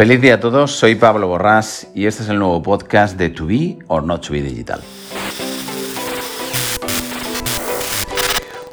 Feliz 0.00 0.22
día 0.22 0.36
a 0.36 0.40
todos, 0.40 0.72
soy 0.72 0.94
Pablo 0.94 1.28
Borrás 1.28 1.88
y 1.94 2.06
este 2.06 2.22
es 2.22 2.30
el 2.30 2.38
nuevo 2.38 2.62
podcast 2.62 3.18
de 3.18 3.28
To 3.28 3.44
Be 3.44 3.76
or 3.88 4.02
Not 4.02 4.26
To 4.26 4.32
Be 4.32 4.40
Digital. 4.40 4.80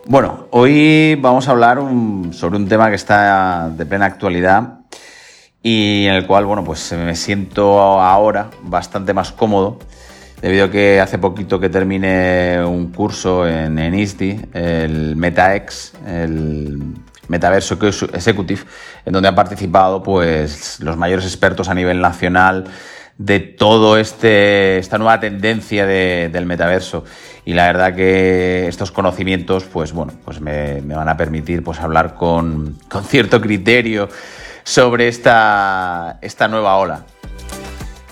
Bueno, 0.06 0.48
hoy 0.52 1.16
vamos 1.20 1.50
a 1.50 1.52
hablar 1.52 1.80
sobre 2.32 2.56
un 2.56 2.70
tema 2.70 2.88
que 2.88 2.96
está 2.96 3.70
de 3.70 3.86
plena 3.86 4.06
actualidad 4.06 4.80
y 5.62 6.06
en 6.06 6.14
el 6.14 6.26
cual, 6.26 6.46
bueno, 6.46 6.64
pues 6.64 6.94
me 6.94 7.14
siento 7.14 7.78
ahora 7.82 8.50
bastante 8.64 9.14
más 9.14 9.34
cómodo 9.34 9.80
debido 10.42 10.68
a 10.68 10.72
que 10.72 11.02
hace 11.02 11.18
poquito 11.18 11.60
que 11.60 11.68
terminé 11.68 12.64
un 12.64 12.94
curso 12.94 13.46
en, 13.46 13.78
en 13.80 13.96
ISDI, 13.96 14.46
el 14.54 15.18
MetaX, 15.18 15.92
el 16.08 16.94
Metaverso 17.28 17.78
Executive, 18.14 18.62
en 19.06 19.14
donde 19.14 19.30
han 19.30 19.36
participado 19.36 20.04
pues, 20.04 20.80
los 20.80 20.98
mayores 20.98 21.26
expertos 21.26 21.70
a 21.70 21.74
nivel 21.74 22.02
nacional 22.02 22.66
de 23.18 23.40
todo 23.40 23.98
este 23.98 24.78
esta 24.78 25.00
nueva 25.00 25.20
tendencia 25.20 25.88
del 25.88 26.46
metaverso 26.46 27.04
y 27.46 27.56
la 27.56 27.66
verdad 27.66 27.96
que 27.96 28.68
estos 28.68 28.92
conocimientos 28.92 29.64
pues 29.64 29.92
bueno 29.92 30.14
pues 30.24 30.40
me, 30.40 30.82
van 30.82 31.10
a 31.10 31.18
permitir 31.18 31.64
pues 31.64 31.80
hablar 31.80 32.14
con, 32.14 32.78
con 32.88 33.04
cierto 33.04 33.42
criterio 33.42 34.08
sobre 34.64 35.08
esta, 35.08 36.20
esta 36.22 36.48
nueva 36.48 36.78
ola 36.78 37.06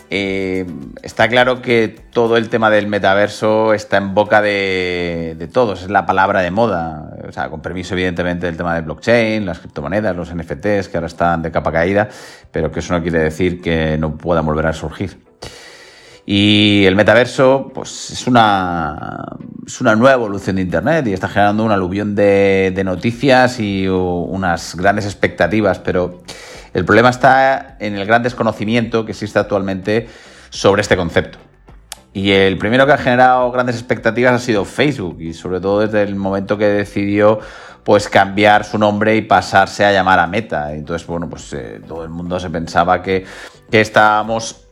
eh, 0.09 0.65
está 1.01 1.27
claro 1.27 1.61
que 1.61 1.87
todo 1.87 2.37
el 2.37 2.49
tema 2.49 2.69
del 2.69 2.87
metaverso 2.87 3.73
está 3.73 3.97
en 3.97 4.13
boca 4.13 4.41
de, 4.41 5.49
todos, 5.51 5.83
es 5.83 5.89
la 5.89 6.05
palabra 6.05 6.41
de 6.41 6.51
moda. 6.51 7.04
Con 7.49 7.61
permiso, 7.61 7.93
evidentemente, 7.95 8.45
del 8.45 8.55
tema 8.55 8.75
de 8.75 8.81
blockchain, 8.81 9.45
las 9.45 9.59
criptomonedas, 9.59 10.15
los 10.15 10.33
NFTs, 10.33 10.89
que 10.89 10.97
ahora 10.97 11.07
están 11.07 11.41
de 11.41 11.51
capa 11.51 11.71
caída, 11.71 12.07
pero 12.51 12.71
que 12.71 12.79
eso 12.79 12.93
no 12.93 13.01
quiere 13.01 13.19
decir 13.19 13.61
que 13.61 13.97
no 13.97 14.15
puedan 14.15 14.45
volver 14.45 14.67
a 14.67 14.73
surgir. 14.73 15.17
Y 16.27 16.85
el 16.85 16.95
metaverso, 16.95 17.71
pues 17.73 18.11
es 18.11 18.27
una, 18.27 19.23
es 19.65 19.81
una 19.81 19.95
nueva 19.95 20.13
evolución 20.13 20.55
de 20.55 20.63
Internet 20.63 21.07
y 21.07 21.13
está 21.13 21.27
generando 21.27 21.63
un 21.63 21.71
aluvión 21.71 22.15
de 22.15 22.81
noticias 22.83 23.59
y 23.59 23.87
unas 23.87 24.75
grandes 24.75 25.05
expectativas, 25.05 25.79
pero 25.79 26.23
el 26.75 26.83
problema 26.83 27.09
está 27.09 27.77
en 27.79 27.95
el 27.95 28.05
gran 28.05 28.21
desconocimiento 28.21 29.05
que 29.05 29.13
existe 29.13 29.39
actualmente 29.39 30.09
sobre 30.49 30.81
este 30.81 30.97
concepto. 30.97 31.37
Y 32.15 32.31
el 32.31 32.57
primero 32.57 32.85
que 32.85 32.93
ha 32.93 32.97
generado 32.97 33.51
grandes 33.51 33.75
expectativas 33.75 34.33
ha 34.35 34.39
sido 34.39 34.63
Facebook 34.63 35.17
y 35.19 35.33
sobre 35.33 35.59
todo 35.59 35.81
desde 35.81 36.01
el 36.01 36.15
momento 36.15 36.57
que 36.57 36.63
decidió 36.63 37.41
pues 37.83 38.07
cambiar 38.07 38.63
su 38.63 38.77
nombre 38.77 39.17
y 39.17 39.21
pasarse 39.21 39.83
a 39.83 39.91
llamar 39.91 40.19
a 40.19 40.25
Meta. 40.25 40.73
Entonces, 40.73 41.05
bueno, 41.05 41.29
pues 41.29 41.51
eh, 41.51 41.81
todo 41.85 42.05
el 42.05 42.09
mundo 42.09 42.39
se 42.39 42.49
pensaba 42.49 43.01
que, 43.01 43.25
estábamos, 43.69 44.65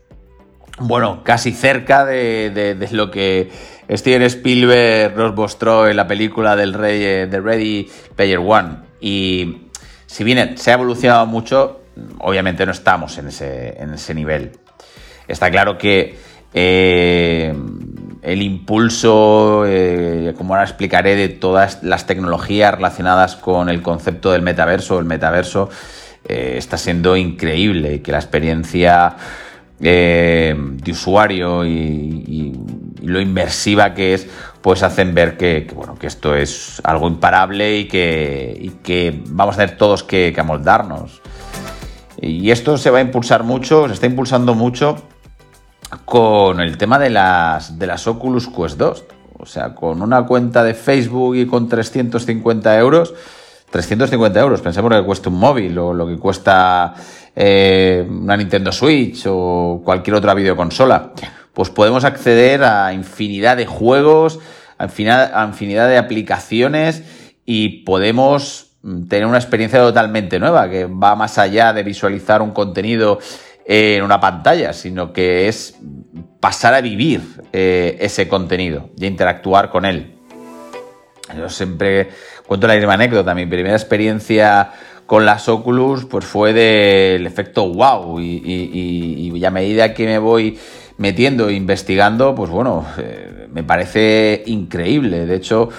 bueno, 0.79 1.21
casi 1.25 1.51
cerca 1.51 2.05
de, 2.05 2.77
lo 2.91 3.11
que 3.11 3.51
Steven 3.91 4.21
Spielberg 4.21 5.13
nos 5.17 5.35
mostró 5.35 5.89
en 5.89 5.97
la 5.97 6.07
película 6.07 6.55
del 6.55 6.73
Rey, 6.73 7.03
eh, 7.03 7.27
de 7.27 7.41
Ready 7.41 7.91
Player 8.15 8.39
One. 8.39 8.77
Y 9.01 9.67
si 10.05 10.23
bien 10.23 10.57
se 10.57 10.71
ha 10.71 10.75
evolucionado 10.75 11.25
mucho, 11.25 11.81
obviamente 12.19 12.65
no 12.65 12.71
estamos 12.71 13.17
en 13.17 13.27
ese, 13.27 13.81
en 13.83 13.95
ese 13.95 14.13
nivel. 14.13 14.53
Está 15.27 15.51
claro 15.51 15.77
que 15.77 16.17
eh, 16.53 17.53
el 18.21 18.41
impulso, 18.41 19.65
eh, 19.67 20.33
como 20.37 20.53
ahora 20.53 20.63
explicaré, 20.63 21.15
de 21.15 21.29
todas 21.29 21.83
las 21.83 22.05
tecnologías 22.05 22.73
relacionadas 22.73 23.35
con 23.35 23.69
el 23.69 23.81
concepto 23.81 24.31
del 24.31 24.41
metaverso, 24.41 24.99
el 24.99 25.05
metaverso, 25.05 25.69
eh, 26.25 26.55
está 26.57 26.77
siendo 26.77 27.17
increíble 27.17 28.01
que 28.01 28.11
la 28.11 28.19
experiencia 28.19 29.15
de 29.79 30.55
usuario 30.89 31.65
y, 31.65 32.57
lo 33.01 33.19
inmersiva 33.19 33.93
que 33.93 34.13
es, 34.13 34.29
pues 34.61 34.81
hacen 34.81 35.13
ver 35.13 35.35
que, 35.35 35.67
bueno, 35.75 35.95
que 35.95 36.07
esto 36.07 36.35
es 36.35 36.81
algo 36.85 37.09
imparable 37.09 37.79
y 37.79 37.85
que, 37.89 39.21
vamos 39.27 39.55
a 39.55 39.57
tener 39.57 39.75
todos 39.75 40.03
que 40.03 40.33
amoldarnos. 40.37 41.21
Y 42.21 42.49
esto 42.51 42.77
se 42.77 42.89
va 42.89 42.99
a 42.99 43.01
impulsar 43.01 43.43
mucho, 43.43 43.87
se 43.89 43.95
está 43.95 44.05
impulsando 44.05 44.55
mucho 44.55 44.95
con 46.05 46.59
el 46.59 46.77
tema 46.77 46.99
de 46.99 47.09
las, 47.09 47.77
de 47.77 47.87
las 47.87 48.07
Oculus 48.07 48.47
Quest 48.47 48.77
2. 48.77 49.05
O 49.39 49.45
sea, 49.45 49.75
con 49.75 50.01
una 50.01 50.25
cuenta 50.25 50.63
de 50.63 50.73
Facebook 50.73 51.35
y 51.35 51.45
con 51.45 51.67
350 51.67 52.79
euros, 52.79 53.13
350 53.71 54.39
euros, 54.39 54.61
pensemos 54.61 54.91
que 54.91 55.03
cuesta 55.03 55.29
un 55.29 55.39
móvil 55.39 55.77
o 55.77 55.93
lo 55.93 56.07
que 56.07 56.17
cuesta 56.17 56.93
eh, 57.35 58.07
una 58.09 58.37
Nintendo 58.37 58.71
Switch 58.71 59.25
o 59.27 59.81
cualquier 59.83 60.15
otra 60.15 60.33
videoconsola, 60.33 61.11
pues 61.53 61.69
podemos 61.69 62.05
acceder 62.05 62.63
a 62.63 62.93
infinidad 62.93 63.57
de 63.57 63.65
juegos, 63.65 64.39
a 64.77 64.85
infinidad 64.85 65.87
de 65.89 65.97
aplicaciones 65.97 67.03
y 67.45 67.83
podemos 67.83 68.73
Mm, 68.83 69.07
tener 69.07 69.25
una 69.25 69.37
experiencia 69.37 69.79
totalmente 69.79 70.39
nueva, 70.39 70.69
que 70.69 70.85
va 70.85 71.15
más 71.15 71.37
allá 71.37 71.71
de 71.71 71.83
visualizar 71.83 72.41
un 72.41 72.51
contenido 72.51 73.17
en 73.65 74.03
una 74.03 74.19
pantalla, 74.19 74.73
sino 74.73 75.13
que 75.13 75.47
es 75.47 75.77
pasar 76.39 76.73
a 76.73 76.81
vivir 76.81 77.21
eh, 77.53 77.97
ese 78.01 78.27
contenido 78.27 78.89
y 78.97 79.05
interactuar 79.05 79.69
con 79.69 79.85
él. 79.85 80.15
Yo 81.37 81.49
siempre 81.49 82.09
cuento 82.45 82.67
la 82.67 82.75
misma 82.75 82.93
anécdota. 82.93 83.33
Mi 83.33 83.45
primera 83.45 83.75
experiencia 83.75 84.71
con 85.05 85.25
las 85.25 85.47
Oculus 85.47 86.05
pues 86.05 86.25
fue 86.25 86.53
del 86.53 87.25
efecto 87.25 87.67
wow 87.69 88.19
y, 88.19 89.41
a 89.45 89.51
medida 89.51 89.93
que 89.93 90.05
me 90.05 90.17
voy 90.17 90.57
metiendo 90.97 91.49
e 91.49 91.53
investigando, 91.53 92.35
pues 92.35 92.49
bueno, 92.49 92.85
eh, 92.97 93.47
me 93.51 93.63
parece 93.63 94.43
increíble. 94.45 95.25
De 95.25 95.35
hecho, 95.35 95.69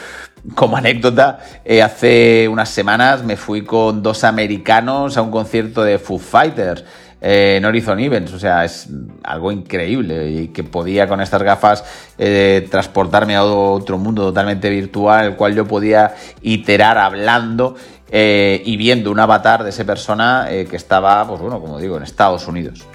como 0.55 0.77
anécdota, 0.77 1.41
eh, 1.65 1.83
hace 1.83 2.49
unas 2.49 2.69
semanas 2.69 3.23
me 3.23 3.37
fui 3.37 3.63
con 3.63 4.03
dos 4.03 4.25
americanos 4.25 5.17
a 5.17 5.23
un 5.23 5.31
concierto 5.31 5.83
de 5.83 5.99
Foo 5.99 6.19
Fighters 6.19 6.85
eh, 7.25 7.57
en 7.57 7.65
Horizon 7.65 7.99
Events. 7.99 8.33
O 8.35 8.39
sea, 8.39 8.65
es 8.65 8.89
algo 9.23 9.51
increíble 9.51 10.31
y 10.31 10.49
que 10.49 10.63
podía 10.63 11.09
con 11.09 11.21
estas 11.21 11.43
gafas 11.43 11.85
eh, 12.19 12.69
transportarme 12.71 13.35
a 13.35 13.45
otro 13.45 13.99
mundo 13.99 14.23
totalmente 14.23 14.69
virtual, 14.69 15.27
el 15.27 15.37
cual 15.37 15.55
yo 15.55 15.67
podía 15.67 16.15
iterar 16.43 16.99
hablando 16.99 17.77
y 18.17 18.77
viendo 18.77 19.11
un 19.11 19.19
avatar 19.19 19.65
de 19.65 19.71
esa 19.71 19.85
persona 19.85 20.47
que 20.49 20.77
estaba, 20.77 21.27
pues 21.27 21.41
bueno, 21.41 21.61
como 21.61 21.81
digo, 21.81 21.97
en 21.97 22.05
Estados 22.05 22.47
Unidos. 22.47 22.87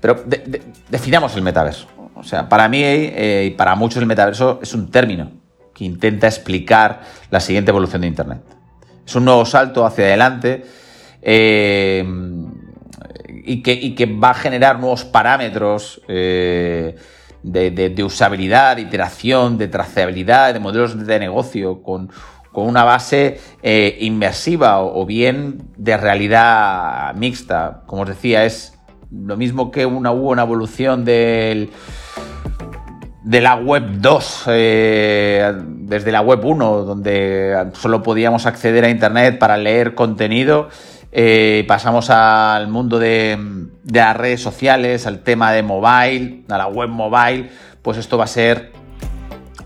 Pero 0.00 0.24
definamos 0.88 1.34
el 1.36 1.42
metaverso. 1.42 1.88
O 2.14 2.24
sea, 2.24 2.48
para 2.48 2.68
mí 2.68 2.82
eh, 2.82 3.46
y 3.46 3.50
para 3.50 3.74
muchos 3.74 4.00
el 4.00 4.06
metaverso 4.06 4.58
es 4.62 4.74
un 4.74 4.90
término 4.90 5.30
que 5.74 5.84
intenta 5.84 6.26
explicar 6.26 7.02
la 7.30 7.40
siguiente 7.40 7.70
evolución 7.70 8.02
de 8.02 8.08
Internet. 8.08 8.42
Es 9.06 9.14
un 9.14 9.24
nuevo 9.24 9.44
salto 9.44 9.86
hacia 9.86 10.06
adelante 10.06 10.64
eh, 11.22 12.04
y, 13.44 13.62
que, 13.62 14.06
va 14.06 14.30
a 14.30 14.34
generar 14.34 14.78
nuevos 14.78 15.04
parámetros 15.04 16.00
eh, 16.08 16.96
de, 17.42 18.04
usabilidad, 18.04 18.76
de 18.76 18.82
iteración, 18.82 19.58
de 19.58 19.68
trazabilidad, 19.68 20.52
de 20.52 20.60
modelos 20.60 21.06
de 21.06 21.18
negocio 21.18 21.82
con, 21.82 22.10
una 22.52 22.82
base 22.82 23.38
inmersiva 24.00 24.80
o, 24.80 25.06
bien 25.06 25.62
de 25.76 25.96
realidad 25.96 27.14
mixta. 27.14 27.84
Como 27.86 28.02
os 28.02 28.08
decía, 28.08 28.44
es 28.44 28.76
lo 29.10 29.36
mismo 29.36 29.70
que 29.70 29.86
una, 29.86 30.10
hubo 30.10 30.30
una 30.30 30.42
evolución 30.42 31.04
de 31.04 31.70
la 33.24 33.56
web 33.56 34.00
2, 34.00 34.44
eh, 34.48 35.52
desde 35.66 36.12
la 36.12 36.20
web 36.20 36.44
1, 36.44 36.84
donde 36.84 37.70
solo 37.74 38.02
podíamos 38.02 38.46
acceder 38.46 38.84
a 38.84 38.90
Internet 38.90 39.38
para 39.38 39.56
leer 39.56 39.94
contenido, 39.94 40.68
eh, 41.12 41.64
pasamos 41.66 42.10
al 42.10 42.68
mundo 42.68 42.98
de, 42.98 43.38
las 43.90 44.16
redes 44.16 44.42
sociales, 44.42 45.06
al 45.06 45.20
tema 45.20 45.52
de 45.52 45.62
mobile, 45.62 46.44
a 46.48 46.58
la 46.58 46.66
web 46.66 46.88
mobile, 46.88 47.50
pues 47.82 47.98
esto 47.98 48.18
va 48.18 48.24
a 48.24 48.28
ser 48.28 48.72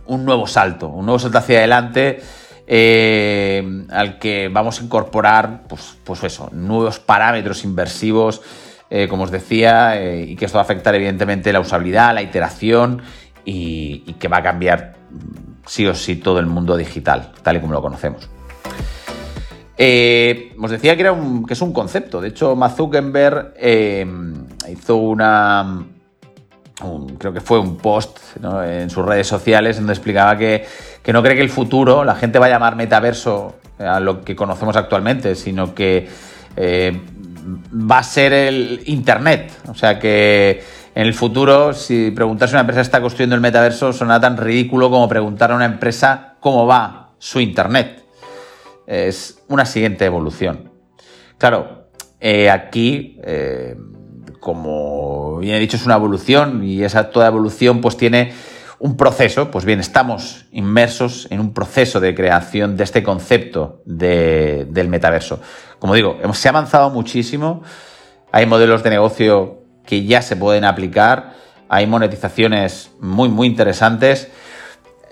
un 0.07 0.25
nuevo 0.25 0.47
salto, 0.47 0.89
un 0.89 1.07
nuevo 1.07 1.19
salto 1.19 1.39
hacia 1.39 1.59
adelante. 1.59 2.21
Eh, 2.67 3.85
al 3.91 4.19
que 4.19 4.49
vamos 4.49 4.81
a 4.81 4.85
incorporar, 4.85 5.65
pues, 5.69 5.97
pues 6.05 6.23
eso, 6.25 6.49
nuevos 6.53 7.01
parámetros 7.01 7.65
inversivos, 7.65 8.41
como 9.09 9.25
os 9.25 9.31
decía, 9.31 9.99
y 10.23 10.37
que 10.37 10.45
esto 10.45 10.59
va 10.59 10.63
a 10.63 10.65
afectar 10.65 10.95
evidentemente 10.95 11.51
la 11.51 11.61
usabilidad, 11.61 12.15
la 12.15 12.21
iteración 12.21 13.01
y, 13.45 14.15
que 14.19 14.29
va 14.29 14.39
a 14.39 14.43
cambiar 14.43 14.95
sí 15.67 15.87
o 15.87 15.95
sí 15.95 16.17
todo 16.17 16.39
el 16.39 16.47
mundo 16.47 16.77
digital, 16.77 17.33
tal 17.43 17.57
y 17.57 17.61
como 17.61 17.73
lo 17.73 17.83
conocemos. 17.83 18.29
Eh, 19.85 20.55
os 20.63 20.71
decía 20.71 20.95
que, 20.95 21.01
era 21.03 21.11
un, 21.11 21.45
que 21.45 21.55
es 21.55 21.61
un 21.61 21.73
concepto. 21.73 22.21
De 22.21 22.29
hecho, 22.29 22.55
Matt 22.55 22.79
eh, 23.57 24.07
hizo 24.71 24.97
una. 24.97 25.85
creo 27.19 27.33
que 27.33 27.41
fue 27.41 27.59
un 27.59 27.79
post 27.79 28.17
en 28.65 28.89
sus 28.91 29.05
redes 29.05 29.27
sociales 29.27 29.79
donde 29.79 29.93
explicaba 29.93 30.37
que, 30.37 30.65
no 31.13 31.21
cree 31.21 31.35
que 31.35 31.43
el 31.43 31.51
futuro 31.51 32.05
la 32.05 32.15
gente 32.15 32.39
va 32.39 32.47
a 32.47 32.51
llamar 32.51 32.77
metaverso 32.77 33.57
a 33.81 33.99
lo 33.99 34.21
que 34.21 34.37
conocemos 34.37 34.77
actualmente, 34.77 35.35
sino 35.35 35.75
que 35.75 36.09
eh, 36.55 37.01
va 37.75 37.99
a 37.99 38.05
ser 38.05 38.33
el 38.35 38.83
Internet. 38.87 39.51
O 39.69 39.75
sea 39.75 39.99
que 39.99 40.63
en 40.95 41.09
el 41.09 41.13
futuro, 41.13 41.75
si 41.75 42.13
preguntas 42.13 42.51
si 42.51 42.55
una 42.55 42.61
empresa 42.61 42.83
está 42.83 43.01
construyendo 43.01 43.35
el 43.35 43.43
metaverso, 43.43 43.93
sonará 43.93 44.21
tan 44.21 44.37
ridículo 44.37 44.91
como 44.91 45.09
preguntar 45.09 45.51
a 45.51 45.57
una 45.57 45.65
empresa 45.65 46.35
cómo 46.39 46.69
va 46.69 47.09
su 47.19 47.41
Internet. 47.41 48.02
Es 48.87 49.43
una 49.49 49.65
siguiente 49.65 50.05
evolución. 50.05 50.73
Claro, 51.39 51.89
eh, 52.21 52.51
aquí, 52.51 53.19
eh, 53.25 53.77
como 54.41 55.39
bien 55.39 55.57
he 55.57 55.59
dicho, 55.59 55.77
es 55.77 55.87
una 55.87 55.97
evolución 55.97 56.63
y 56.65 56.85
esa 56.85 57.11
toda 57.11 57.27
evolución 57.27 57.81
pues 57.81 57.97
tiene 57.97 58.33
un 58.83 58.97
proceso, 58.97 59.51
pues 59.51 59.65
bien, 59.65 59.79
estamos 59.79 60.47
inmersos 60.51 61.29
en 61.31 61.39
un 61.39 61.55
proceso 61.55 62.01
de 62.01 62.17
creación 62.17 62.77
de 62.77 62.83
este 62.83 63.05
concepto 63.05 63.81
del 63.87 64.89
metaverso. 64.89 65.41
Como 65.79 65.95
digo, 65.95 66.19
hemos, 66.21 66.39
se 66.39 66.49
ha 66.49 66.51
avanzado 66.51 66.91
muchísimo, 66.91 67.63
hay 68.33 68.47
modelos 68.47 68.83
de 68.83 68.91
negocio 68.91 69.63
que 69.87 70.05
ya 70.05 70.21
se 70.21 70.35
pueden 70.35 70.65
aplicar, 70.65 71.35
hay 71.69 71.87
monetizaciones 71.87 72.91
muy, 73.01 73.29
muy 73.29 73.47
interesantes 73.47 74.29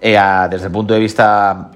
eh, 0.01 0.19
desde 0.51 0.67
el 0.67 0.73
punto 0.73 0.95
de 0.95 1.01
vista 1.01 1.71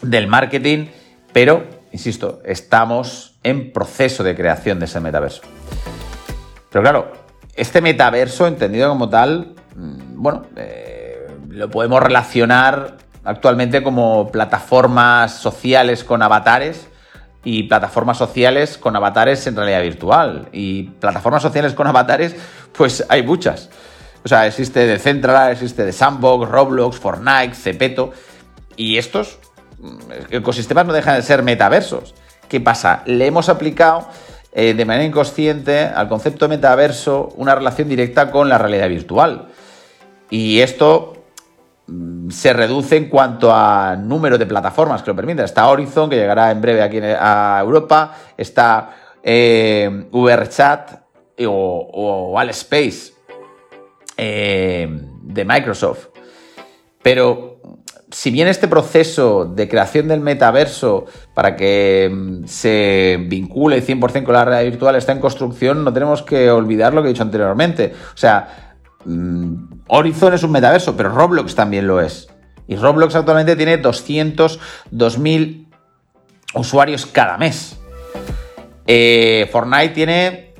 del 0.00 0.28
marketing, 0.28 0.86
pero, 1.32 1.64
insisto, 1.92 2.40
estamos 2.44 3.38
en 3.42 3.72
proceso 3.72 4.22
de 4.22 4.34
creación 4.34 4.78
de 4.78 4.86
ese 4.86 5.00
metaverso. 5.00 5.42
Pero 6.70 6.82
claro, 6.82 7.12
este 7.54 7.80
metaverso, 7.80 8.46
entendido 8.46 8.88
como 8.88 9.08
tal, 9.08 9.54
mm, 9.76 10.22
bueno, 10.22 10.46
eh, 10.56 11.28
lo 11.48 11.70
podemos 11.70 12.02
relacionar 12.02 12.96
actualmente 13.24 13.82
como 13.82 14.30
plataformas 14.30 15.34
sociales 15.34 16.02
con 16.02 16.22
avatares 16.22 16.88
y 17.44 17.64
plataformas 17.64 18.18
sociales 18.18 18.78
con 18.78 18.96
avatares 18.96 19.46
en 19.46 19.56
realidad 19.56 19.82
virtual. 19.82 20.48
Y 20.52 20.84
plataformas 20.84 21.42
sociales 21.42 21.74
con 21.74 21.86
avatares, 21.86 22.36
pues 22.76 23.04
hay 23.08 23.22
muchas. 23.22 23.68
O 24.24 24.28
sea, 24.28 24.46
existe 24.46 24.86
de 24.86 24.94
existe 24.94 25.84
de 25.84 25.92
Sandbox, 25.92 26.48
Roblox, 26.48 26.98
Fortnite, 26.98 27.54
Cepeto. 27.54 28.12
Y 28.76 28.96
estos 28.96 29.38
ecosistemas 30.30 30.86
no 30.86 30.92
dejan 30.92 31.16
de 31.16 31.22
ser 31.22 31.42
metaversos. 31.42 32.14
¿Qué 32.48 32.60
pasa? 32.60 33.02
Le 33.06 33.26
hemos 33.26 33.48
aplicado 33.48 34.08
eh, 34.52 34.74
de 34.74 34.84
manera 34.84 35.04
inconsciente 35.04 35.84
al 35.84 36.08
concepto 36.08 36.48
metaverso 36.48 37.30
una 37.36 37.54
relación 37.54 37.88
directa 37.88 38.30
con 38.30 38.48
la 38.48 38.58
realidad 38.58 38.88
virtual. 38.88 39.48
Y 40.30 40.60
esto 40.60 41.14
se 42.30 42.52
reduce 42.52 42.96
en 42.96 43.08
cuanto 43.08 43.52
a 43.52 43.96
número 43.96 44.38
de 44.38 44.46
plataformas 44.46 45.02
que 45.02 45.10
lo 45.10 45.16
permiten. 45.16 45.44
Está 45.44 45.68
Horizon, 45.68 46.08
que 46.08 46.16
llegará 46.16 46.50
en 46.50 46.60
breve 46.60 46.82
aquí 46.82 46.98
a 47.00 47.58
Europa, 47.60 48.16
está 48.36 48.96
eh, 49.22 50.08
VRChat 50.10 51.02
o, 51.46 51.90
o 51.92 52.38
Alspace 52.38 53.12
eh, 54.16 54.88
de 55.22 55.44
Microsoft. 55.44 56.08
Pero 57.02 57.51
si 58.12 58.30
bien 58.30 58.46
este 58.46 58.68
proceso 58.68 59.44
de 59.44 59.68
creación 59.68 60.06
del 60.06 60.20
metaverso 60.20 61.06
para 61.34 61.56
que 61.56 62.08
mm, 62.12 62.46
se 62.46 63.18
vincule 63.28 63.84
100% 63.84 64.22
con 64.22 64.34
la 64.34 64.44
realidad 64.44 64.70
virtual 64.70 64.94
está 64.94 65.10
en 65.10 65.18
construcción, 65.18 65.82
no 65.82 65.92
tenemos 65.92 66.22
que 66.22 66.50
olvidar 66.50 66.94
lo 66.94 67.02
que 67.02 67.08
he 67.08 67.12
dicho 67.12 67.24
anteriormente. 67.24 67.92
O 68.14 68.16
sea, 68.16 68.72
Mm, 69.04 69.82
Horizon 69.88 70.34
es 70.34 70.42
un 70.42 70.52
metaverso, 70.52 70.96
pero 70.96 71.10
Roblox 71.10 71.54
también 71.54 71.86
lo 71.86 72.00
es. 72.00 72.28
Y 72.68 72.76
Roblox 72.76 73.14
actualmente 73.14 73.56
tiene 73.56 73.80
202.000 73.82 75.66
usuarios 76.54 77.06
cada 77.06 77.38
mes. 77.38 77.78
Eh, 78.86 79.48
Fortnite 79.50 79.88
tiene 79.90 80.54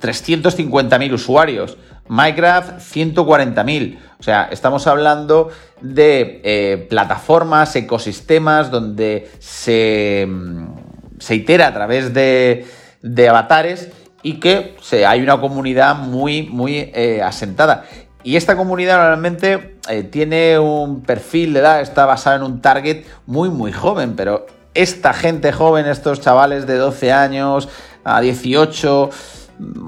350.000 0.00 1.12
usuarios. 1.12 1.76
Minecraft 2.10 2.80
140.000. 2.80 3.98
O 4.18 4.22
sea, 4.22 4.48
estamos 4.50 4.88
hablando 4.88 5.50
de 5.80 6.40
eh, 6.42 6.86
plataformas, 6.90 7.74
ecosistemas 7.76 8.70
donde 8.72 9.30
se, 9.38 10.26
mm, 10.28 11.20
se 11.20 11.36
itera 11.36 11.68
a 11.68 11.72
través 11.72 12.12
de, 12.12 12.66
de 13.00 13.28
avatares 13.28 13.90
y 14.24 14.40
que 14.40 14.76
hay 15.06 15.22
una 15.22 15.40
comunidad 15.40 15.94
muy, 15.94 16.42
muy 16.42 16.90
eh, 16.92 17.22
asentada. 17.22 17.84
Y 18.24 18.34
esta 18.34 18.56
comunidad 18.56 18.98
normalmente 18.98 19.78
eh, 19.88 20.02
tiene 20.02 20.58
un 20.58 21.02
perfil 21.02 21.52
de 21.52 21.60
edad, 21.60 21.80
está 21.80 22.06
basada 22.06 22.36
en 22.36 22.42
un 22.42 22.60
target 22.60 23.04
muy, 23.26 23.50
muy 23.50 23.70
joven, 23.70 24.16
pero 24.16 24.46
esta 24.74 25.12
gente 25.12 25.52
joven, 25.52 25.86
estos 25.86 26.20
chavales 26.20 26.66
de 26.66 26.76
12 26.76 27.12
años 27.12 27.68
a 28.02 28.20
18, 28.20 29.10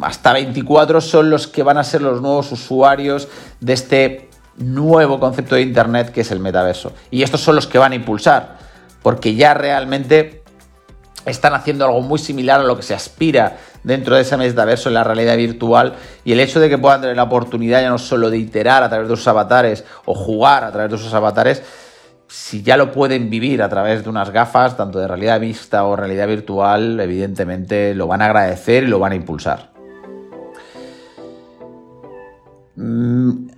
hasta 0.03 0.33
24, 0.33 1.01
son 1.01 1.31
los 1.31 1.47
que 1.47 1.63
van 1.63 1.79
a 1.79 1.85
ser 1.85 2.03
los 2.03 2.21
nuevos 2.21 2.53
usuarios 2.53 3.29
de 3.61 3.73
este 3.73 4.31
nuevo 4.57 5.19
concepto 5.19 5.55
de 5.55 5.63
Internet 5.63 6.11
que 6.11 6.23
es 6.23 6.31
el 6.31 6.41
metaverso. 6.41 6.93
Y 7.11 7.23
estos 7.23 7.41
son 7.41 7.55
los 7.55 7.67
que 7.67 7.79
van 7.79 7.93
a 7.93 7.97
impulsar, 7.97 8.59
porque 9.03 9.35
ya 9.35 9.55
realmente 9.55 10.43
están 11.25 11.55
haciendo 11.55 11.85
algo 11.85 12.01
muy 12.01 12.19
similar 12.19 12.61
a 12.61 12.65
lo 12.65 12.77
que 12.77 12.83
se 12.83 12.95
aspira 12.95 13.57
dentro 13.85 14.17
de 14.17 14.23
ese 14.23 14.37
metaverso 14.37 14.89
en 14.89 14.95
la 14.95 15.05
realidad 15.05 15.37
virtual 15.37 15.95
y 16.25 16.33
el 16.33 16.41
hecho 16.41 16.61
de 16.61 16.69
que 16.69 16.79
puedan 16.79 17.01
tener 17.01 17.17
la 17.17 17.25
oportunidad 17.25 17.81
ya 17.81 17.91
no 17.91 17.99
solo 17.99 18.31
de 18.31 18.39
iterar 18.39 18.83
a 18.83 18.89
través 18.89 19.09
de 19.09 19.17
sus 19.17 19.27
avatares 19.29 19.85
o 20.05 20.15
jugar 20.15 20.65
a 20.65 20.73
través 20.73 20.91
de 20.91 20.99
sus 20.99 21.13
avatares, 21.15 21.63
si 22.32 22.62
ya 22.62 22.79
lo 22.79 22.93
pueden 22.93 23.29
vivir 23.29 23.62
a 23.62 23.69
través 23.69 24.05
de 24.05 24.08
unas 24.08 24.31
gafas, 24.31 24.75
tanto 24.75 24.99
de 24.99 25.06
realidad 25.06 25.38
mixta 25.38 25.84
o 25.84 25.96
realidad 25.96 26.26
virtual, 26.26 26.99
evidentemente 26.99 27.94
lo 27.94 28.06
van 28.06 28.23
a 28.23 28.25
agradecer 28.25 28.84
y 28.84 28.87
lo 28.87 28.99
van 28.99 29.12
a 29.12 29.17
impulsar. 29.17 29.70
Mm, 32.75 33.49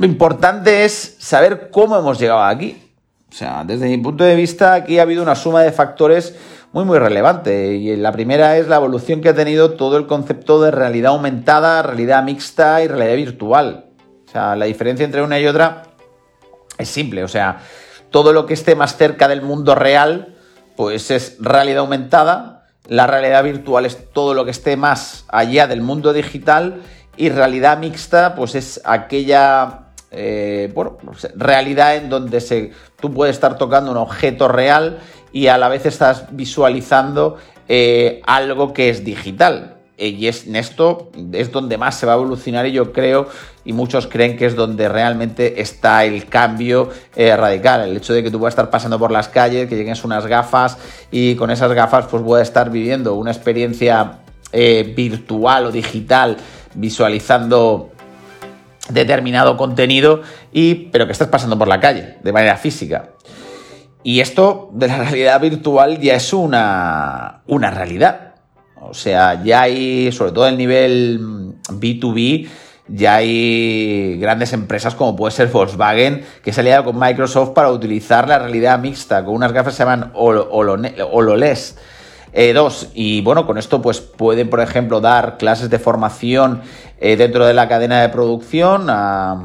lo 0.00 0.06
importante 0.06 0.84
es 0.84 1.16
saber 1.20 1.70
cómo 1.70 1.96
hemos 1.96 2.18
llegado 2.18 2.42
aquí. 2.42 2.82
O 3.30 3.32
sea, 3.32 3.62
desde 3.64 3.86
mi 3.86 3.98
punto 3.98 4.24
de 4.24 4.34
vista, 4.34 4.74
aquí 4.74 4.98
ha 4.98 5.02
habido 5.02 5.22
una 5.22 5.36
suma 5.36 5.62
de 5.62 5.70
factores 5.70 6.34
muy 6.72 6.84
muy 6.84 6.98
relevante. 6.98 7.74
Y 7.76 7.94
la 7.94 8.10
primera 8.10 8.56
es 8.58 8.66
la 8.66 8.76
evolución 8.76 9.20
que 9.20 9.28
ha 9.28 9.34
tenido 9.34 9.74
todo 9.74 9.98
el 9.98 10.08
concepto 10.08 10.60
de 10.60 10.72
realidad 10.72 11.12
aumentada, 11.12 11.80
realidad 11.82 12.24
mixta 12.24 12.82
y 12.82 12.88
realidad 12.88 13.14
virtual. 13.14 13.84
O 14.26 14.30
sea, 14.32 14.56
la 14.56 14.64
diferencia 14.64 15.04
entre 15.04 15.22
una 15.22 15.38
y 15.38 15.46
otra 15.46 15.84
es 16.76 16.88
simple. 16.88 17.22
O 17.22 17.28
sea, 17.28 17.60
todo 18.14 18.32
lo 18.32 18.46
que 18.46 18.54
esté 18.54 18.76
más 18.76 18.96
cerca 18.96 19.26
del 19.26 19.42
mundo 19.42 19.74
real, 19.74 20.36
pues 20.76 21.10
es 21.10 21.36
realidad 21.40 21.80
aumentada. 21.80 22.64
La 22.86 23.08
realidad 23.08 23.42
virtual 23.42 23.86
es 23.86 24.12
todo 24.12 24.34
lo 24.34 24.44
que 24.44 24.52
esté 24.52 24.76
más 24.76 25.24
allá 25.26 25.66
del 25.66 25.80
mundo 25.80 26.12
digital. 26.12 26.80
Y 27.16 27.30
realidad 27.30 27.76
mixta, 27.78 28.36
pues 28.36 28.54
es 28.54 28.80
aquella 28.84 29.86
eh, 30.12 30.70
bueno, 30.76 30.98
realidad 31.34 31.96
en 31.96 32.08
donde 32.08 32.40
se, 32.40 32.70
tú 33.00 33.12
puedes 33.12 33.34
estar 33.34 33.58
tocando 33.58 33.90
un 33.90 33.96
objeto 33.96 34.46
real 34.46 35.00
y 35.32 35.48
a 35.48 35.58
la 35.58 35.68
vez 35.68 35.84
estás 35.84 36.26
visualizando 36.30 37.38
eh, 37.66 38.22
algo 38.26 38.72
que 38.72 38.90
es 38.90 39.04
digital. 39.04 39.73
Eh, 39.96 40.08
y 40.08 40.26
es, 40.26 40.46
en 40.46 40.56
esto 40.56 41.10
es 41.32 41.52
donde 41.52 41.78
más 41.78 41.98
se 41.98 42.06
va 42.06 42.12
a 42.12 42.16
evolucionar 42.16 42.66
y 42.66 42.72
yo 42.72 42.92
creo, 42.92 43.28
y 43.64 43.72
muchos 43.72 44.06
creen 44.06 44.36
que 44.36 44.46
es 44.46 44.56
donde 44.56 44.88
realmente 44.88 45.60
está 45.60 46.04
el 46.04 46.26
cambio 46.26 46.90
radical. 47.16 47.88
El 47.88 47.96
hecho 47.96 48.12
de 48.12 48.22
que 48.22 48.30
tú 48.30 48.38
puedas 48.38 48.52
estar 48.52 48.70
pasando 48.70 48.98
por 48.98 49.10
las 49.10 49.28
calles, 49.28 49.68
que 49.68 49.76
llegues 49.76 50.04
unas 50.04 50.26
gafas 50.26 50.78
y 51.10 51.34
con 51.36 51.50
esas 51.50 51.72
gafas 51.72 52.06
pues 52.10 52.22
puedas 52.22 52.46
estar 52.46 52.70
viviendo 52.70 53.14
una 53.14 53.30
experiencia 53.30 54.18
virtual 54.52 55.66
o 55.66 55.72
digital 55.72 56.36
visualizando 56.74 57.94
determinado 58.88 59.56
contenido, 59.56 60.22
y, 60.52 60.74
pero 60.90 61.06
que 61.06 61.12
estás 61.12 61.28
pasando 61.28 61.58
por 61.58 61.68
la 61.68 61.80
calle 61.80 62.18
de 62.22 62.32
manera 62.32 62.56
física. 62.56 63.10
Y 64.02 64.20
esto 64.20 64.70
de 64.72 64.88
la 64.88 64.98
realidad 65.04 65.40
virtual 65.40 66.00
ya 66.00 66.14
es 66.14 66.32
una, 66.32 67.42
una 67.46 67.70
realidad. 67.70 68.33
O 68.88 68.94
sea, 68.94 69.42
ya 69.42 69.62
hay, 69.62 70.12
sobre 70.12 70.32
todo 70.32 70.46
el 70.46 70.56
nivel 70.56 71.20
B2B, 71.68 72.48
ya 72.88 73.16
hay 73.16 74.18
grandes 74.18 74.52
empresas 74.52 74.94
como 74.94 75.16
puede 75.16 75.32
ser 75.32 75.48
Volkswagen, 75.48 76.24
que 76.42 76.52
se 76.52 76.60
ha 76.60 76.62
aliado 76.62 76.84
con 76.84 76.98
Microsoft 76.98 77.50
para 77.50 77.70
utilizar 77.70 78.28
la 78.28 78.38
realidad 78.38 78.78
mixta 78.78 79.24
con 79.24 79.34
unas 79.34 79.52
gafas 79.52 79.72
que 79.72 79.76
se 79.78 79.84
llaman 79.84 80.12
HoloLens 80.14 81.76
eh, 82.36 82.52
dos, 82.52 82.88
y 82.94 83.20
bueno, 83.20 83.46
con 83.46 83.58
esto 83.58 83.80
pues 83.80 84.00
pueden, 84.00 84.50
por 84.50 84.58
ejemplo, 84.58 85.00
dar 85.00 85.38
clases 85.38 85.70
de 85.70 85.78
formación 85.78 86.62
eh, 86.98 87.16
dentro 87.16 87.46
de 87.46 87.54
la 87.54 87.68
cadena 87.68 88.02
de 88.02 88.08
producción 88.08 88.86
a, 88.90 89.40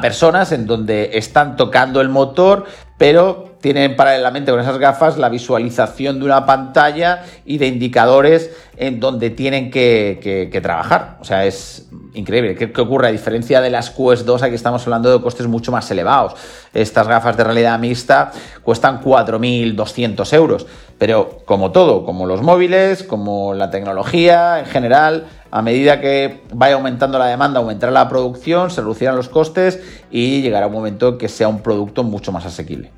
personas 0.00 0.52
en 0.52 0.66
donde 0.66 1.10
están 1.14 1.56
tocando 1.56 2.00
el 2.00 2.08
motor, 2.08 2.66
pero 2.98 3.56
tienen 3.60 3.96
paralelamente 3.96 4.50
con 4.50 4.60
esas 4.60 4.78
gafas 4.78 5.18
la 5.18 5.28
visualización 5.28 6.18
de 6.18 6.24
una 6.24 6.46
pantalla 6.46 7.24
y 7.44 7.58
de 7.58 7.66
indicadores 7.66 8.50
en 8.76 9.00
donde 9.00 9.30
tienen 9.30 9.70
que, 9.70 10.60
trabajar. 10.62 11.18
O 11.20 11.24
sea, 11.24 11.44
es 11.44 11.88
increíble. 12.14 12.54
¿Qué, 12.54 12.80
ocurre? 12.80 13.08
A 13.08 13.12
diferencia 13.12 13.60
de 13.60 13.70
las 13.70 13.90
Quest 13.90 14.24
2, 14.24 14.42
aquí 14.42 14.54
estamos 14.54 14.82
hablando 14.84 15.10
de 15.10 15.22
costes 15.22 15.46
mucho 15.46 15.72
más 15.72 15.90
elevados. 15.90 16.34
Estas 16.72 17.08
gafas 17.08 17.36
de 17.36 17.44
realidad 17.44 17.78
mixta 17.78 18.32
cuestan 18.62 19.02
4.200 19.02 20.32
euros. 20.34 20.66
Pero 20.98 21.40
como 21.44 21.72
todo, 21.72 22.04
como 22.06 22.26
los 22.26 22.42
móviles, 22.42 23.02
como 23.02 23.52
la 23.52 23.70
tecnología 23.70 24.60
en 24.60 24.66
general, 24.66 25.26
a 25.56 25.62
medida 25.62 26.02
que 26.02 26.42
vaya 26.52 26.74
aumentando 26.74 27.18
la 27.18 27.28
demanda, 27.28 27.60
aumentará 27.60 27.90
la 27.90 28.10
producción, 28.10 28.70
se 28.70 28.82
reducirán 28.82 29.16
los 29.16 29.30
costes 29.30 29.80
y 30.10 30.42
llegará 30.42 30.66
un 30.66 30.74
momento 30.74 31.16
que 31.16 31.30
sea 31.30 31.48
un 31.48 31.60
producto 31.60 32.04
mucho 32.04 32.30
más 32.30 32.44
asequible. 32.44 32.92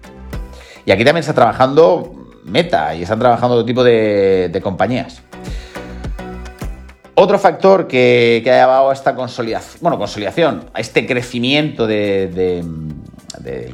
Y 0.84 0.90
aquí 0.90 1.04
también 1.04 1.20
está 1.20 1.34
trabajando 1.34 2.14
Meta 2.42 2.96
y 2.96 3.02
están 3.04 3.20
trabajando 3.20 3.54
otro 3.54 3.64
tipo 3.64 3.84
de, 3.84 4.60
compañías. 4.60 5.22
Otro 7.14 7.38
factor 7.38 7.86
que, 7.86 8.42
ha 8.44 8.48
llevado 8.48 8.90
a 8.90 8.92
esta 8.92 9.14
consolidación, 9.14 9.78
bueno, 9.80 9.96
consolidación, 9.96 10.64
a 10.74 10.80
este 10.80 11.06
crecimiento 11.06 11.86
del 11.86 12.64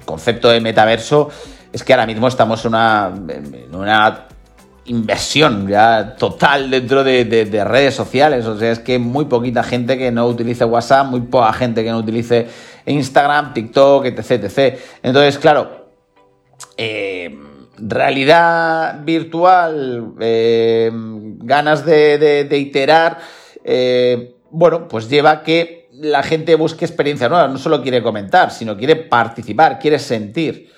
concepto 0.05 0.50
de 0.50 0.61
metaverso 0.61 1.31
es 1.73 1.83
que 1.83 1.95
ahora 1.95 2.05
mismo 2.05 2.29
estamos 2.29 2.62
en 2.67 2.69
una, 2.69 3.11
en 3.31 3.75
una 3.75 4.26
inversión 4.87 5.69
ya 5.69 6.17
total 6.17 6.71
dentro 6.71 7.05
de, 7.05 7.64
redes 7.64 7.95
sociales. 7.95 8.47
O 8.47 8.59
sea, 8.59 8.73
es 8.73 8.79
que 8.79 8.99
muy 8.99 9.26
poquita 9.26 9.62
gente 9.62 9.97
que 9.97 10.11
no 10.11 10.26
utilice 10.26 10.64
WhatsApp, 10.64 11.07
muy 11.07 11.23
poca 11.23 11.53
gente 11.53 11.83
que 11.83 11.91
no 11.91 11.99
utilice 11.99 12.47
Instagram, 12.87 13.55
TikTok, 13.55 14.07
etc. 14.07 14.31
etc. 14.45 14.79
Entonces, 15.03 15.38
claro, 15.38 15.91
eh, 16.76 17.37
realidad 17.79 19.00
virtual, 19.05 20.14
eh, 20.21 20.91
ganas 20.93 21.85
de, 21.85 22.49
iterar, 22.50 23.19
eh, 23.64 24.37
bueno, 24.50 24.88
pues 24.88 25.09
lleva 25.09 25.31
a 25.31 25.43
que 25.43 25.88
la 25.93 26.23
gente 26.23 26.55
busque 26.57 26.85
experiencias 26.85 27.31
nuevas. 27.31 27.50
No 27.50 27.59
solo 27.59 27.83
quiere 27.83 28.03
comentar, 28.03 28.50
sino 28.50 28.76
quiere 28.76 28.97
participar, 28.97 29.79
quiere 29.79 29.99
sentir. 29.99 30.71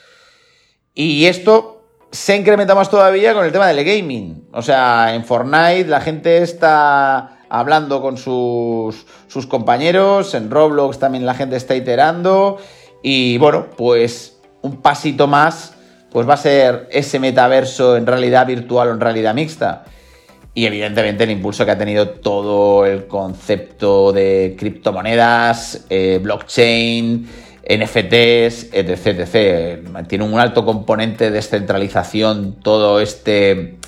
Y 0.94 1.26
esto 1.26 1.75
se 2.10 2.36
incrementa 2.36 2.74
más 2.74 2.90
todavía 2.90 3.34
con 3.34 3.44
el 3.44 3.52
tema 3.52 3.68
del 3.68 3.84
gaming. 3.84 4.48
O 4.52 4.62
sea, 4.62 5.14
en 5.14 5.24
Fortnite 5.24 5.86
la 5.86 6.00
gente 6.00 6.42
está 6.42 7.38
hablando 7.48 8.00
con 8.00 8.16
sus, 8.16 9.06
sus 9.28 9.46
compañeros, 9.46 10.34
en 10.34 10.50
Roblox 10.50 10.98
también 10.98 11.26
la 11.26 11.34
gente 11.34 11.56
está 11.56 11.74
iterando 11.74 12.58
y 13.02 13.38
bueno, 13.38 13.66
pues 13.76 14.38
un 14.62 14.82
pasito 14.82 15.26
más 15.26 15.74
pues 16.10 16.28
va 16.28 16.34
a 16.34 16.38
ser 16.38 16.88
ese 16.90 17.18
metaverso 17.18 17.96
en 17.96 18.06
realidad 18.06 18.46
virtual 18.46 18.88
o 18.88 18.92
en 18.92 19.00
realidad 19.00 19.34
mixta. 19.34 19.84
Y 20.54 20.64
evidentemente 20.64 21.24
el 21.24 21.30
impulso 21.30 21.66
que 21.66 21.72
ha 21.72 21.76
tenido 21.76 22.08
todo 22.08 22.86
el 22.86 23.06
concepto 23.06 24.12
de 24.12 24.56
criptomonedas, 24.58 25.84
eh, 25.90 26.18
blockchain, 26.22 27.28
NFTs, 27.68 28.68
etc. 28.72 30.06
Tiene 30.06 30.24
un 30.24 30.38
alto 30.38 30.64
componente 30.64 31.24
de 31.24 31.30
descentralización 31.32 32.54
todo 32.62 33.00
este 33.00 33.78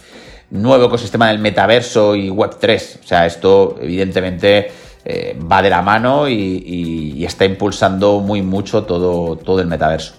nuevo 0.51 0.87
ecosistema 0.87 1.29
del 1.29 1.39
metaverso 1.39 2.17
y 2.17 2.29
Web3. 2.29 3.01
O 3.05 3.07
sea, 3.07 3.27
esto 3.27 3.77
evidentemente 3.81 4.71
eh, 5.05 5.39
va 5.41 5.63
de 5.63 5.71
la 5.71 5.83
mano 5.83 6.29
y, 6.29 7.25
está 7.25 7.45
impulsando 7.45 8.21
muy 8.21 8.43
mucho 8.43 8.85
todo, 8.85 9.37
todo 9.37 9.61
el 9.61 9.67
metaverso. 9.67 10.15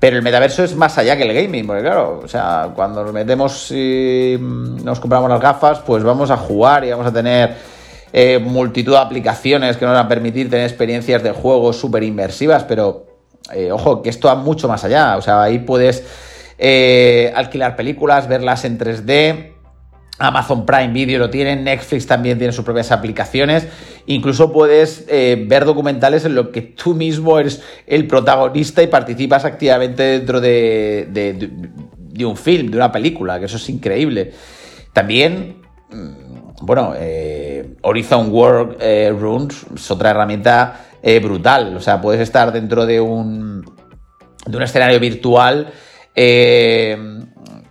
Pero 0.00 0.16
el 0.16 0.22
metaverso 0.22 0.62
es 0.64 0.76
más 0.76 0.96
allá 0.96 1.16
que 1.16 1.24
el 1.24 1.34
gaming, 1.34 1.66
porque 1.66 1.82
claro, 1.82 2.20
o 2.24 2.28
sea, 2.28 2.70
cuando 2.74 3.02
nos 3.02 3.12
metemos 3.12 3.70
y 3.72 4.38
nos 4.40 5.00
compramos 5.00 5.28
las 5.28 5.40
gafas, 5.40 5.80
pues 5.80 6.02
vamos 6.04 6.30
a 6.30 6.36
jugar 6.36 6.84
y 6.84 6.90
vamos 6.90 7.06
a 7.06 7.12
tener 7.12 7.56
eh, 8.12 8.38
multitud 8.38 8.92
de 8.92 8.98
aplicaciones 8.98 9.76
que 9.76 9.84
nos 9.84 9.94
van 9.94 10.06
a 10.06 10.08
permitir 10.08 10.48
tener 10.50 10.66
experiencias 10.66 11.22
de 11.22 11.32
juego 11.32 11.72
súper 11.72 12.02
inmersivas, 12.02 12.64
pero 12.64 13.06
eh, 13.52 13.70
ojo, 13.72 14.02
que 14.02 14.10
esto 14.10 14.28
va 14.28 14.34
mucho 14.34 14.68
más 14.68 14.84
allá. 14.84 15.16
O 15.16 15.22
sea, 15.22 15.42
ahí 15.42 15.58
puedes 15.58 16.04
eh, 16.58 17.32
alquilar 17.34 17.76
películas, 17.76 18.28
verlas 18.28 18.64
en 18.64 18.78
3D. 18.78 19.52
Amazon 20.20 20.66
Prime 20.66 20.92
Video 20.92 21.20
lo 21.20 21.30
tiene, 21.30 21.54
Netflix 21.54 22.06
también 22.08 22.38
tiene 22.38 22.52
sus 22.52 22.64
propias 22.64 22.90
aplicaciones. 22.90 23.68
Incluso 24.06 24.52
puedes 24.52 25.06
ver 25.06 25.64
documentales 25.64 26.24
en 26.24 26.34
los 26.34 26.48
que 26.48 26.62
tú 26.62 26.94
mismo 26.94 27.38
eres 27.38 27.62
el 27.86 28.08
protagonista 28.08 28.82
y 28.82 28.88
participas 28.88 29.44
activamente 29.44 30.02
dentro 30.02 30.40
de, 30.40 31.06
de 32.18 32.26
un 32.26 32.36
film, 32.36 32.70
de 32.70 32.76
una 32.76 32.90
película, 32.90 33.38
que 33.38 33.46
eso 33.46 33.56
es 33.56 33.68
increíble. 33.68 34.32
También 34.92 35.62
mm, 35.90 36.27
bueno, 36.60 36.94
eh, 36.96 37.76
Horizon 37.82 38.32
World 38.32 38.76
eh, 38.80 39.14
Runes 39.16 39.66
es 39.74 39.90
otra 39.90 40.10
herramienta 40.10 40.80
eh, 41.02 41.20
brutal. 41.20 41.76
O 41.76 41.80
sea, 41.80 42.00
puedes 42.00 42.20
estar 42.20 42.52
dentro 42.52 42.86
de 42.86 43.00
un, 43.00 43.64
de 44.46 44.56
un 44.56 44.62
escenario 44.62 44.98
virtual 45.00 45.72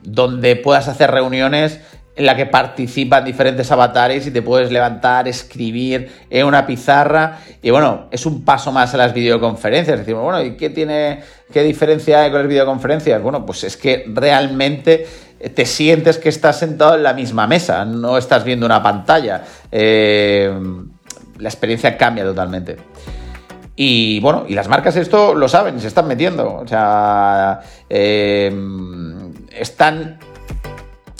donde 0.03 0.55
puedas 0.55 0.87
hacer 0.87 1.11
reuniones 1.11 1.81
en 2.17 2.25
la 2.25 2.35
que 2.35 2.47
participan 2.47 3.23
diferentes 3.23 3.71
avatares 3.71 4.25
y 4.25 4.31
te 4.31 4.41
puedes 4.41 4.71
levantar, 4.71 5.27
escribir 5.27 6.09
en 6.29 6.47
una 6.47 6.65
pizarra. 6.65 7.37
Y 7.61 7.69
bueno, 7.69 8.07
es 8.09 8.25
un 8.25 8.43
paso 8.43 8.71
más 8.71 8.93
a 8.95 8.97
las 8.97 9.13
videoconferencias. 9.13 9.99
Decimos, 9.99 10.23
bueno, 10.23 10.41
¿y 10.41 10.57
qué 10.57 10.71
tiene, 10.71 11.21
qué 11.53 11.61
diferencia 11.61 12.23
hay 12.23 12.31
con 12.31 12.39
las 12.39 12.49
videoconferencias? 12.49 13.21
Bueno, 13.21 13.45
pues 13.45 13.63
es 13.65 13.77
que 13.77 14.05
realmente 14.07 15.05
te 15.53 15.65
sientes 15.65 16.17
que 16.17 16.29
estás 16.29 16.59
sentado 16.59 16.95
en 16.95 17.03
la 17.03 17.13
misma 17.13 17.47
mesa, 17.47 17.85
no 17.85 18.17
estás 18.17 18.43
viendo 18.43 18.65
una 18.65 18.81
pantalla. 18.81 19.43
Eh, 19.71 20.51
la 21.37 21.49
experiencia 21.49 21.97
cambia 21.97 22.23
totalmente. 22.23 22.77
Y 23.75 24.19
bueno, 24.21 24.45
y 24.47 24.55
las 24.55 24.67
marcas 24.67 24.95
esto 24.95 25.35
lo 25.35 25.47
saben, 25.47 25.79
se 25.79 25.87
están 25.87 26.07
metiendo. 26.07 26.55
O 26.55 26.67
sea, 26.67 27.61
eh, 27.89 28.51
están 29.51 30.17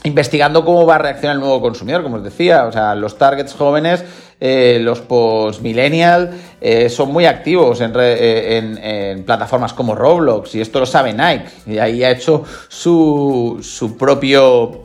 investigando 0.04 0.66
cómo 0.66 0.86
va 0.86 0.96
a 0.96 0.98
reaccionar 0.98 1.36
el 1.36 1.42
nuevo 1.42 1.62
consumidor, 1.62 2.02
como 2.02 2.16
os 2.18 2.24
decía. 2.24 2.66
O 2.66 2.72
sea, 2.72 2.96
los 2.96 3.18
targets 3.18 3.54
jóvenes 3.54 4.04
eh, 4.40 4.78
los 4.80 5.02
post-millennial 5.02 6.30
eh, 6.62 6.90
son 6.90 7.12
muy 7.12 7.26
activos 7.26 7.82
eh, 7.82 8.58
en, 8.58 9.24
plataformas 9.24 9.74
como 9.74 9.96
Roblox 9.96 10.54
y 10.54 10.62
esto 10.62 10.80
lo 10.80 10.86
sabe 10.86 11.12
Nike 11.12 11.46
y 11.66 11.80
ahí 11.80 12.04
ha 12.04 12.12
hecho 12.12 12.44
su, 12.68 13.58
su 13.64 13.98
propio 13.98 14.84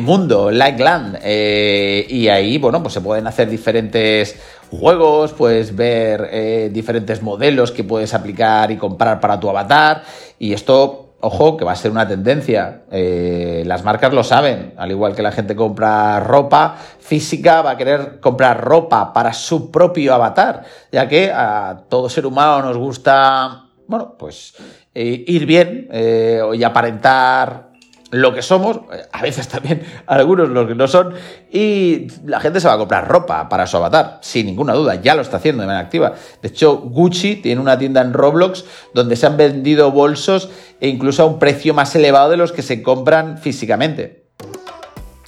mundo, 0.00 0.50
Likeland 0.50 1.18
y 1.26 2.28
ahí, 2.28 2.56
bueno, 2.56 2.82
pues 2.82 2.94
se 2.94 3.02
pueden 3.02 3.26
hacer 3.26 3.50
diferentes 3.50 4.34
juegos, 4.70 5.34
puedes 5.34 5.76
ver 5.76 6.72
diferentes 6.72 7.20
modelos 7.20 7.70
que 7.70 7.84
puedes 7.84 8.14
aplicar 8.14 8.70
y 8.70 8.78
comprar 8.78 9.20
para 9.20 9.38
tu 9.38 9.50
avatar 9.50 10.02
y 10.38 10.54
esto 10.54 11.03
ojo, 11.20 11.56
que 11.56 11.64
va 11.64 11.72
a 11.72 11.76
ser 11.76 11.90
una 11.90 12.06
tendencia. 12.06 12.82
Eh, 12.90 13.62
las 13.66 13.84
marcas 13.84 14.12
lo 14.12 14.22
saben, 14.22 14.74
al 14.76 14.90
igual 14.90 15.14
que 15.14 15.22
la 15.22 15.32
gente 15.32 15.56
compra 15.56 16.20
ropa 16.20 16.76
física, 16.98 17.62
va 17.62 17.72
a 17.72 17.76
querer 17.76 18.20
comprar 18.20 18.62
ropa 18.62 19.12
para 19.12 19.32
su 19.32 19.70
propio 19.70 20.14
avatar, 20.14 20.64
ya 20.92 21.08
que 21.08 21.30
a 21.32 21.84
todo 21.88 22.08
ser 22.08 22.26
humano 22.26 22.62
nos 22.66 22.76
gusta, 22.76 23.66
bueno, 23.86 24.16
pues 24.18 24.54
eh, 24.94 25.24
ir 25.26 25.46
bien 25.46 25.88
eh, 25.90 26.40
y 26.54 26.62
aparentar 26.62 27.73
lo 28.14 28.32
que 28.32 28.42
somos, 28.42 28.80
a 29.12 29.22
veces 29.22 29.48
también 29.54 29.82
algunos 30.06 30.48
los 30.48 30.68
que 30.68 30.74
no 30.74 30.86
son, 30.86 31.14
y 31.50 32.06
la 32.24 32.40
gente 32.40 32.60
se 32.60 32.68
va 32.68 32.74
a 32.74 32.78
comprar 32.78 33.08
ropa 33.08 33.48
para 33.48 33.66
su 33.66 33.76
avatar, 33.76 34.18
sin 34.22 34.46
ninguna 34.46 34.72
duda, 34.72 34.94
ya 34.96 35.14
lo 35.14 35.22
está 35.22 35.38
haciendo 35.38 35.62
de 35.62 35.66
manera 35.66 35.84
activa. 35.84 36.14
De 36.40 36.48
hecho, 36.48 36.76
Gucci 36.76 37.36
tiene 37.36 37.60
una 37.60 37.76
tienda 37.78 38.00
en 38.00 38.12
Roblox 38.12 38.64
donde 38.94 39.16
se 39.16 39.26
han 39.26 39.36
vendido 39.36 39.90
bolsos 39.90 40.48
e 40.80 40.88
incluso 40.88 41.22
a 41.22 41.26
un 41.26 41.38
precio 41.38 41.74
más 41.74 41.94
elevado 41.96 42.30
de 42.30 42.36
los 42.36 42.52
que 42.52 42.62
se 42.62 42.82
compran 42.82 43.38
físicamente. 43.38 44.24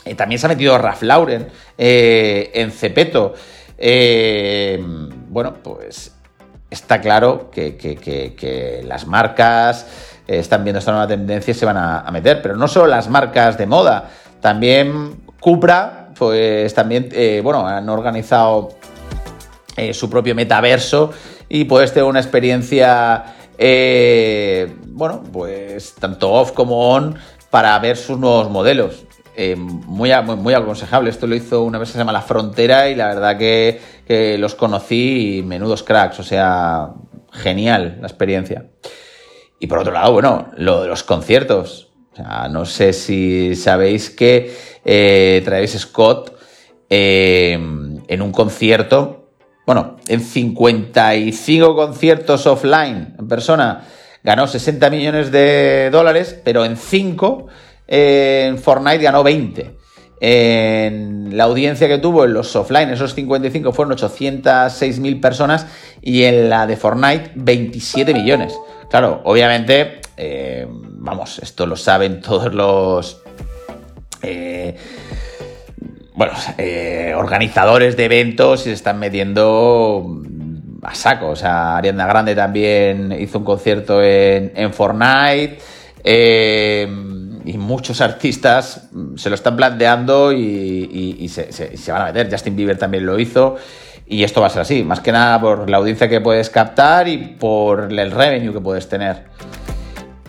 Eh, 0.05 0.15
también 0.15 0.39
se 0.39 0.47
ha 0.47 0.49
metido 0.49 0.79
Ralph 0.79 1.03
Lauren 1.03 1.49
eh, 1.77 2.51
en 2.55 2.71
Cepeto. 2.71 3.35
Eh, 3.77 4.81
bueno, 5.29 5.55
pues 5.63 6.15
está 6.71 7.01
claro 7.01 7.51
que 7.51 8.85
las 8.87 9.07
marcas 9.07 9.87
eh, 10.27 10.39
están 10.39 10.65
viendo 10.65 10.79
esta 10.79 10.91
nueva 10.91 11.07
tendencia 11.07 11.53
y 11.53 11.55
se 11.55 11.65
van 11.65 11.77
a, 11.77 12.09
meter. 12.11 12.43
Pero 12.43 12.57
no 12.57 12.69
solo 12.69 12.87
las 12.87 13.09
marcas 13.09 13.57
de 13.57 13.67
moda, 13.67 14.11
también 14.41 15.23
Cupra, 15.41 16.09
pues 16.19 16.75
también, 16.75 17.09
eh, 17.13 17.41
bueno, 17.43 17.67
han 17.67 17.89
organizado 17.89 18.71
eh, 19.77 19.95
su 19.95 20.11
propio 20.11 20.35
metaverso 20.35 21.13
y 21.49 21.65
puedes 21.65 21.93
tener 21.93 22.09
una 22.09 22.21
experiencia, 22.21 23.35
bueno, 24.89 25.23
pues 25.33 25.95
tanto 25.95 26.33
off 26.33 26.53
como 26.53 26.91
on 26.91 27.17
para 27.51 27.79
ver 27.79 27.97
sus 27.97 28.19
nuevos 28.19 28.51
modelos. 28.51 29.05
muy, 29.57 30.11
muy, 30.39 30.55
aconsejable. 30.55 31.11
Esto 31.11 31.27
lo 31.27 31.37
hizo 31.37 31.63
una 31.63 31.79
vez 31.79 31.91
que 31.91 31.93
se 31.93 31.99
llama 31.99 32.13
La 32.13 32.23
Frontera 32.23 32.89
y 32.89 32.95
la 32.97 33.09
verdad 33.09 33.39
que, 33.39 34.37
los 34.39 34.55
conocí 34.55 35.39
y 35.39 35.43
menudos 35.43 35.83
cracks. 35.83 36.19
O 36.19 36.25
sea, 36.25 36.91
genial 37.31 37.99
la 38.01 38.09
experiencia. 38.09 38.67
Y 39.59 39.67
por 39.67 39.79
otro 39.79 39.93
lado, 39.93 40.13
bueno, 40.13 40.51
lo 40.57 40.83
de 40.83 40.89
los 40.89 41.03
conciertos. 41.03 41.89
O 42.13 42.17
sea, 42.17 42.49
no 42.49 42.65
sé 42.65 42.93
si 42.93 43.55
sabéis 43.55 44.11
que 44.11 44.55
eh, 44.85 45.43
Travis 45.45 45.79
Scott 45.79 46.37
eh, 46.89 47.53
en 47.55 48.23
un 48.23 48.33
concierto, 48.33 49.31
bueno, 49.67 49.97
en 50.09 50.21
55 50.21 51.75
conciertos 51.75 52.47
offline 52.47 53.15
en 53.19 53.29
persona, 53.29 53.85
ganó 54.23 54.47
60 54.47 54.91
millones 54.91 55.33
de 55.33 55.91
dólares, 55.91 56.41
pero 56.45 56.65
en 56.65 56.77
5 56.77 57.47
en 57.89 58.59
Fortnite 58.59 58.99
ganó 58.99 59.23
20. 59.23 59.77
En 60.19 61.37
la 61.37 61.45
audiencia 61.45 61.89
que 61.89 61.99
tuvo 61.99 62.25
en 62.25 62.33
los 62.33 62.55
offline, 62.57 62.91
esos 62.91 63.15
55 63.15 63.73
fueron 63.73 63.97
806.000 63.97 65.21
personas 65.21 65.67
y 66.01 66.25
en 66.25 66.49
la 66.49 66.67
de 66.67 66.77
Fortnite 66.77 67.33
27 67.35 68.15
millones. 68.15 68.55
Claro, 68.91 69.21
obviamente, 69.25 70.01
eh, 70.17 70.67
vamos, 70.69 71.39
esto 71.41 71.67
lo 71.67 71.77
saben 71.77 72.21
todos 72.23 72.53
los... 72.55 73.23
Eh, 74.23 74.77
bueno, 76.15 76.33
eh, 76.57 77.13
organizadores 77.15 77.97
de 77.97 78.07
eventos 78.07 78.63
y 78.63 78.65
se 78.65 78.73
están 78.73 78.99
metiendo 78.99 80.23
a 80.83 80.95
saco. 80.95 81.29
O 81.29 81.37
sea, 81.37 81.77
Ariana 81.77 82.07
Grande 82.07 82.35
también 82.35 83.13
hizo 83.13 83.39
un 83.39 83.45
concierto 83.45 84.03
en, 84.03 84.53
en 84.57 84.73
Fortnite. 84.73 85.59
Eh, 86.03 86.89
y 87.47 87.59
muchos 87.59 88.01
artistas 88.01 88.89
se 89.17 89.29
lo 89.29 89.37
están 89.37 89.57
planteando 89.57 90.33
y, 90.33 91.29
se, 91.29 91.93
van 91.93 92.03
a 92.03 92.05
meter. 92.07 92.29
Justin 92.29 92.57
Bieber 92.57 92.77
también 92.77 93.07
lo 93.07 93.19
hizo. 93.19 93.57
Y 94.09 94.25
esto 94.25 94.41
va 94.41 94.49
a 94.49 94.51
ser 94.51 94.63
así, 94.63 94.83
más 94.83 95.01
que 95.01 95.13
nada 95.13 95.41
por 95.41 95.71
la 95.71 95.79
audiencia 95.79 96.09
que 96.09 96.21
puedes 96.21 96.51
captar 96.51 97.09
y 97.09 97.19
por 97.39 97.93
el 97.93 98.11
revenue 98.11 98.53
que 98.53 98.61
puedes 98.61 98.89
tener. 98.89 99.25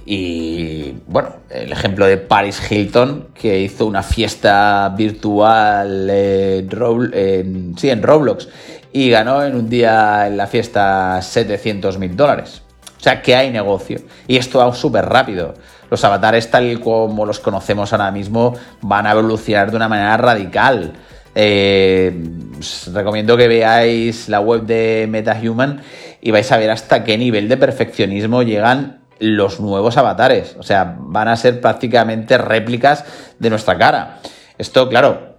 Y 0.06 0.94
bueno, 1.08 1.30
el 1.50 1.72
ejemplo 1.72 2.06
de 2.06 2.18
Paris 2.18 2.62
Hilton, 2.72 3.30
que 3.34 3.60
hizo 3.60 3.86
una 3.86 4.04
fiesta 4.04 4.94
virtual 4.96 6.10
en, 6.10 7.76
sí, 7.78 7.90
en 7.90 8.02
Roblox 8.02 8.48
y 8.94 9.10
ganó 9.10 9.44
en 9.44 9.56
un 9.56 9.70
día 9.70 10.28
en 10.28 10.38
la 10.38 10.48
fiesta 10.48 11.22
700 11.22 11.98
mil 11.98 12.16
dólares. 12.16 12.62
O 13.00 13.04
sea 13.04 13.22
que 13.22 13.36
hay 13.36 13.52
negocio. 13.52 14.00
Y 14.28 14.38
esto 14.38 14.60
va 14.60 14.74
súper 14.74 15.06
rápido 15.06 15.54
los 15.90 16.04
avatares 16.04 16.50
tal 16.52 16.80
como 16.80 17.26
los 17.26 17.40
conocemos 17.40 17.94
ahora 17.94 18.12
mismo 18.12 18.54
van 18.82 19.08
a 19.08 19.12
evolucionar 19.12 19.72
de 19.72 19.78
una 19.78 19.88
manera 19.88 20.18
radical. 20.18 20.94
Eh, 21.36 22.14
os 22.60 22.92
recomiendo 22.94 23.38
que 23.38 23.48
veáis 23.48 24.28
la 24.28 24.40
web 24.40 24.64
de 24.64 25.06
MetaHuman 25.10 25.82
y 26.22 26.32
vais 26.32 26.52
a 26.52 26.58
ver 26.58 26.72
hasta 26.72 27.04
qué 27.04 27.18
nivel 27.18 27.48
de 27.48 27.58
perfeccionismo 27.58 28.42
llegan 28.42 29.02
los 29.20 29.60
nuevos 29.60 29.98
avatares. 29.98 30.56
O 30.60 30.64
sea, 30.64 30.96
van 31.00 31.28
a 31.28 31.36
ser 31.36 31.62
prácticamente 31.62 32.38
réplicas 32.38 33.06
de 33.40 33.50
nuestra 33.50 33.78
cara. 33.78 34.20
Esto, 34.58 34.90
claro, 34.90 35.38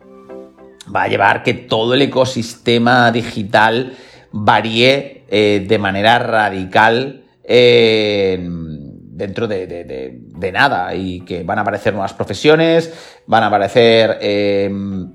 va 0.95 1.03
a 1.03 1.09
llevar 1.09 1.43
que 1.43 1.55
todo 1.55 1.95
el 1.95 2.03
ecosistema 2.03 3.11
digital 3.11 3.95
varíe 4.33 5.25
eh, 5.29 5.65
de 5.67 5.79
manera 5.79 6.19
radical. 6.19 7.25
Dentro 9.19 9.49
de, 9.49 10.51
nada 10.53 10.95
y 10.95 11.21
que 11.23 11.43
van 11.43 11.59
a 11.59 11.63
aparecer 11.63 11.93
nuevas 11.93 12.15
profesiones, 12.15 12.93
van 13.27 13.43
a 13.43 13.49
aparecer 13.49 14.19
em, 14.21 15.13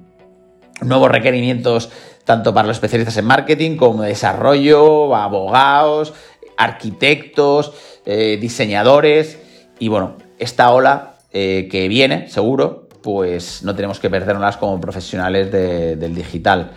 nuevos 0.82 1.10
requerimientos 1.10 1.90
tanto 2.26 2.54
para 2.54 2.68
los 2.68 2.78
especialistas 2.78 3.18
en 3.18 3.26
marketing 3.26 3.78
como 3.78 4.04
desarrollo, 4.04 5.16
abogados, 5.16 6.14
arquitectos, 6.58 7.74
eh, 8.06 8.38
diseñadores 8.40 9.40
y 9.80 9.88
bueno, 9.88 10.18
esta 10.38 10.72
ola 10.72 11.14
eh, 11.32 11.68
que 11.72 11.88
viene, 11.88 12.30
seguro, 12.30 12.90
pues 13.02 13.64
no 13.64 13.74
tenemos 13.74 14.00
que 14.00 14.10
perdernos 14.10 14.58
como 14.58 14.80
profesionales 14.80 15.52
del 15.52 16.14
digital. 16.14 16.72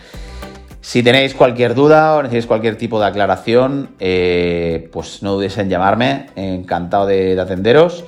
Si 0.86 1.02
tenéis 1.02 1.34
cualquier 1.34 1.74
duda 1.74 2.14
o 2.14 2.22
necesitáis 2.22 2.46
cualquier 2.46 2.78
tipo 2.78 3.00
de 3.00 3.06
aclaración, 3.06 3.88
eh, 3.98 4.88
pues 4.92 5.20
no 5.20 5.32
dudéis 5.32 5.58
en 5.58 5.68
llamarme, 5.68 6.26
encantado 6.36 7.06
de 7.06 7.36
atenderos. 7.40 8.04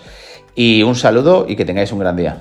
Y 0.55 0.85
un 0.85 0.95
saludo 0.95 1.45
y 1.49 1.57
que 1.57 1.65
tengáis 1.65 1.91
un 1.91 1.99
gran 1.99 2.15
día. 2.15 2.39